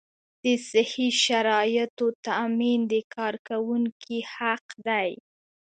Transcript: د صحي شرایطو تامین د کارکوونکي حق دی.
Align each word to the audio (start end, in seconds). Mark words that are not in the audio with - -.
د 0.43 0.45
صحي 0.69 1.07
شرایطو 1.23 2.07
تامین 2.27 2.79
د 2.91 2.93
کارکوونکي 3.15 4.17
حق 4.33 4.65
دی. 4.87 5.11